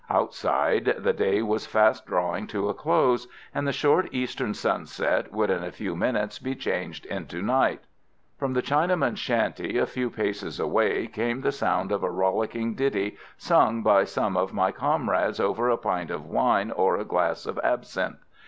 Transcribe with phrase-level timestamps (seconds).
[0.09, 5.51] Outside, the day was fast drawing to a close, and the short eastern sunset would
[5.51, 7.81] in a few minutes be changed into night.
[8.35, 13.15] From the Chinaman's shanty a few paces away came the sound of a rollicking ditty
[13.37, 17.59] sung by some of my comrades over a pint of wine or a glass of
[17.63, 18.17] absinthe.